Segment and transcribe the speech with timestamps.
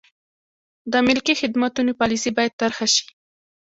[0.91, 3.05] د ملکي خدمتونو پالیسي باید طرحه شي.